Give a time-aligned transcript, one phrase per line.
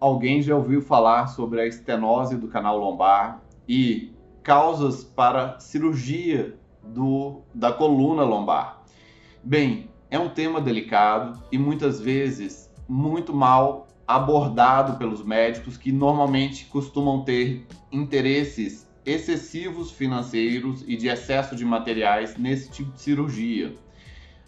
[0.00, 7.42] alguém já ouviu falar sobre a estenose do canal lombar e causas para cirurgia do,
[7.54, 8.82] da coluna lombar?
[9.44, 16.64] Bem, é um tema delicado e muitas vezes muito mal abordado pelos médicos que normalmente
[16.64, 23.74] costumam ter interesses excessivos financeiros e de excesso de materiais nesse tipo de cirurgia.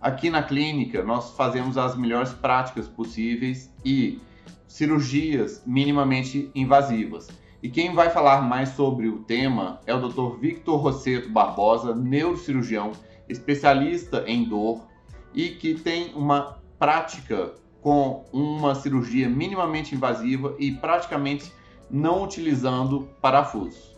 [0.00, 4.20] Aqui na clínica, nós fazemos as melhores práticas possíveis e
[4.68, 7.26] cirurgias minimamente invasivas.
[7.60, 10.38] E quem vai falar mais sobre o tema é o Dr.
[10.38, 12.92] Victor Rosseto Barbosa, neurocirurgião,
[13.28, 14.86] especialista em dor
[15.34, 21.52] e que tem uma prática com uma cirurgia minimamente invasiva e praticamente
[21.90, 23.96] não utilizando parafusos.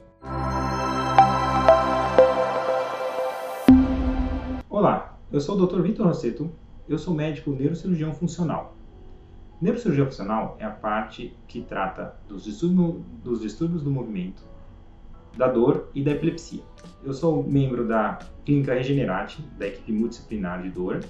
[4.68, 5.82] Olá, eu sou o Dr.
[5.82, 6.50] Victor Rosseto,
[6.88, 8.79] eu sou médico neurocirurgião funcional.
[9.60, 14.42] Neurocirurgia funcional é a parte que trata dos distúrbios, dos distúrbios do movimento,
[15.36, 16.62] da dor e da epilepsia.
[17.04, 21.00] Eu sou membro da Clínica Regenerate, da equipe multidisciplinar de dor,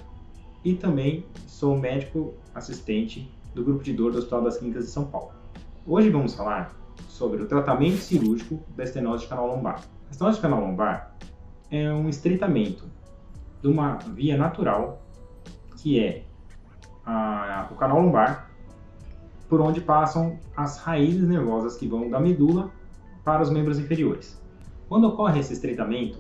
[0.65, 5.07] e também sou médico assistente do grupo de dor do Hospital das Clínicas de São
[5.07, 5.31] Paulo.
[5.87, 6.75] Hoje vamos falar
[7.09, 9.81] sobre o tratamento cirúrgico da estenose de canal lombar.
[10.09, 11.17] A estenose de canal lombar
[11.71, 12.85] é um estreitamento
[13.63, 15.01] de uma via natural
[15.77, 16.25] que é
[17.05, 18.51] a, o canal lombar,
[19.49, 22.71] por onde passam as raízes nervosas que vão da medula
[23.25, 24.41] para os membros inferiores.
[24.89, 26.19] Quando ocorre esse estreitamento,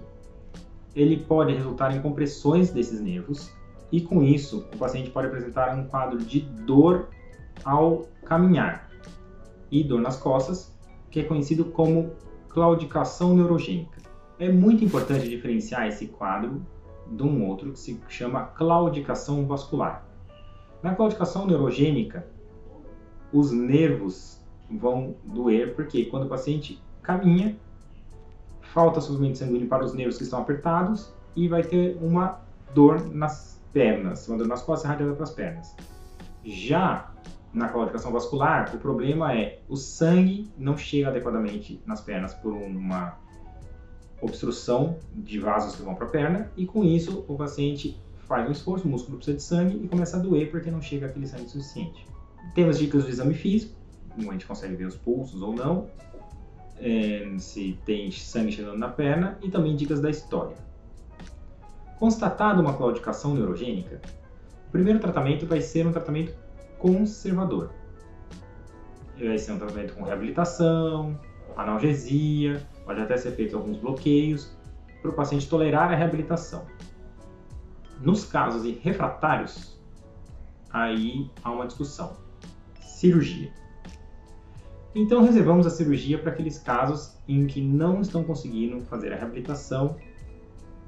[0.95, 3.53] ele pode resultar em compressões desses nervos
[3.92, 7.09] e com isso o paciente pode apresentar um quadro de dor
[7.65, 8.91] ao caminhar
[9.70, 10.77] e dor nas costas,
[11.11, 12.12] que é conhecido como
[12.48, 13.98] claudicação neurogênica.
[14.39, 16.62] É muito importante diferenciar esse quadro
[17.11, 20.05] de um outro que se chama claudicação vascular.
[20.83, 22.27] Na claudicação neurogênica,
[23.33, 27.56] os nervos vão doer porque quando o paciente caminha,
[28.61, 32.41] falta suprimento sanguíneo para os nervos que estão apertados e vai ter uma
[32.75, 35.77] dor nas pernas, uma dor nas costas irradiada para as pernas.
[36.44, 37.12] Já
[37.53, 43.19] na claudicação vascular, o problema é o sangue não chega adequadamente nas pernas por uma
[44.22, 47.99] obstrução de vasos que vão para a perna e com isso o paciente
[48.31, 51.07] faz um esforço, o músculo precisa de sangue e começa a doer porque não chega
[51.07, 52.07] aquele sangue suficiente.
[52.55, 53.75] Temos dicas do exame físico,
[54.17, 55.89] a gente consegue ver os pulsos ou não,
[56.79, 60.57] é, se tem sangue chegando na perna e também dicas da história.
[61.99, 64.01] Constatada uma claudicação neurogênica,
[64.69, 66.33] o primeiro tratamento vai ser um tratamento
[66.79, 67.73] conservador.
[69.19, 71.19] Vai ser um tratamento com reabilitação,
[71.57, 74.57] analgesia, pode até ser feito alguns bloqueios
[75.03, 76.65] para o paciente tolerar a reabilitação.
[78.00, 79.78] Nos casos de refratários,
[80.72, 82.16] aí há uma discussão.
[82.81, 83.53] Cirurgia.
[84.94, 89.97] Então reservamos a cirurgia para aqueles casos em que não estão conseguindo fazer a reabilitação,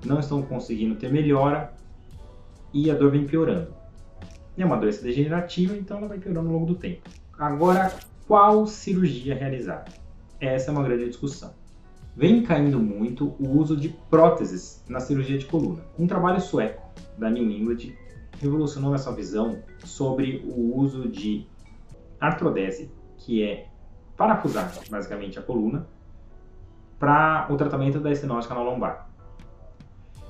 [0.05, 1.73] não estão conseguindo ter melhora
[2.73, 3.75] e a dor vem piorando.
[4.56, 7.09] É uma doença degenerativa, então ela vai piorando ao longo do tempo.
[7.39, 7.93] Agora,
[8.27, 9.84] qual cirurgia realizar?
[10.41, 11.53] Essa é uma grande discussão.
[12.17, 15.83] Vem caindo muito o uso de próteses na cirurgia de coluna.
[15.99, 16.81] Um trabalho sueco
[17.19, 17.93] da New England
[18.41, 21.47] revolucionou essa visão sobre o uso de
[22.21, 23.67] artrodese, que é
[24.17, 25.87] parafusar basicamente a coluna,
[26.99, 29.09] para o tratamento da estenose canal lombar.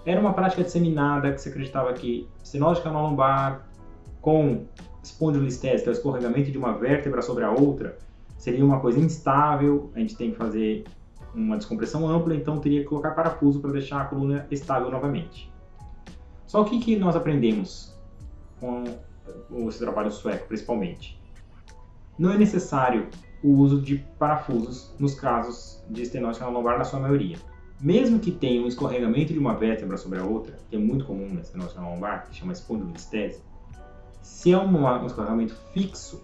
[0.04, 3.68] Era uma prática disseminada que se acreditava que estenose canal lombar
[4.20, 4.64] com
[5.02, 7.98] espondilolistese, que é o escorregamento de uma vértebra sobre a outra,
[8.38, 10.84] seria uma coisa instável, a gente tem que fazer
[11.34, 15.51] uma descompressão ampla, então teria que colocar parafuso para deixar a coluna estável novamente.
[16.52, 17.94] Só o que, que nós aprendemos
[18.60, 18.84] com
[19.66, 21.18] esse trabalho sueco, principalmente?
[22.18, 23.08] Não é necessário
[23.42, 27.38] o uso de parafusos nos casos de estenose lombar, na sua maioria.
[27.80, 31.32] Mesmo que tenha um escorregamento de uma vértebra sobre a outra, que é muito comum
[31.32, 33.40] na estenose lombar, que chama espondilolistese,
[34.20, 36.22] se é um escorregamento fixo,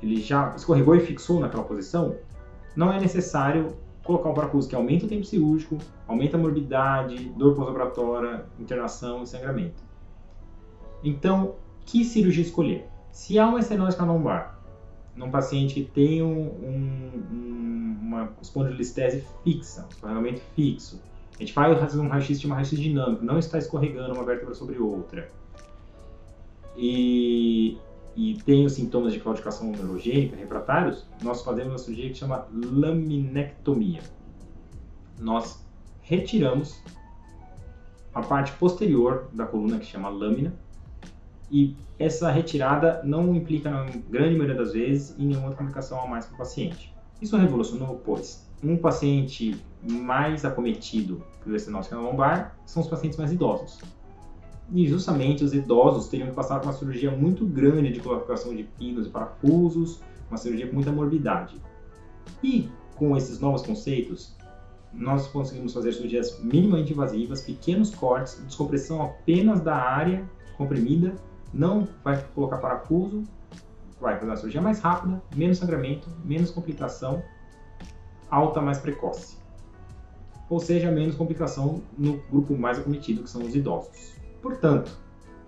[0.00, 2.14] ele já escorregou e fixou naquela posição,
[2.76, 7.54] não é necessário colocar um parafuso que aumenta o tempo cirúrgico, aumenta a morbidade, dor
[7.54, 9.82] pós-operatória, internação e sangramento.
[11.02, 11.54] Então,
[11.84, 12.88] que cirurgia escolher?
[13.10, 14.58] Se há uma estenose lombar
[15.14, 21.00] num paciente que tem um, um, uma espondilolistese fixa, um escorregamento fixo,
[21.34, 24.78] a gente faz um raio-x de uma raio-x dinâmico, não está escorregando uma vértebra sobre
[24.78, 25.30] outra,
[26.76, 27.78] e,
[28.16, 28.36] e
[28.66, 34.02] os sintomas de claudicação neurogênica refratários, nós fazemos uma cirurgia que chama laminectomia.
[35.18, 35.64] Nós
[36.02, 36.82] retiramos
[38.14, 40.52] a parte posterior da coluna, que chama lâmina,
[41.50, 46.24] E essa retirada não implica, na grande maioria das vezes, em nenhuma complicação a mais
[46.24, 46.94] para o paciente.
[47.20, 53.80] Isso revolucionou, pois um paciente mais acometido pelo estenose lombar são os pacientes mais idosos.
[54.74, 58.62] E justamente os idosos teriam que passar por uma cirurgia muito grande de colocação de
[58.62, 61.60] pinos e parafusos, uma cirurgia com muita morbidade.
[62.42, 64.34] E com esses novos conceitos,
[64.92, 70.24] nós conseguimos fazer cirurgias minimamente invasivas, pequenos cortes, descompressão apenas da área
[70.56, 71.14] comprimida,
[71.52, 73.24] não vai colocar parafuso,
[74.00, 77.22] vai fazer uma cirurgia mais rápida, menos sangramento, menos complicação,
[78.30, 79.36] alta mais precoce.
[80.48, 84.21] Ou seja, menos complicação no grupo mais acometido, que são os idosos.
[84.42, 84.98] Portanto,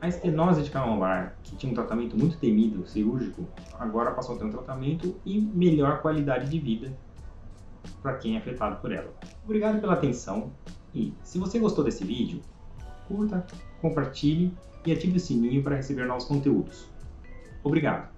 [0.00, 3.46] a estenose de canal lombar, que tinha um tratamento muito temido, cirúrgico,
[3.78, 6.96] agora passou a ter um tratamento e melhor qualidade de vida
[8.00, 9.12] para quem é afetado por ela.
[9.44, 10.52] Obrigado pela atenção
[10.94, 12.40] e, se você gostou desse vídeo,
[13.08, 13.44] curta,
[13.82, 14.56] compartilhe
[14.86, 16.88] e ative o sininho para receber novos conteúdos.
[17.62, 18.13] Obrigado!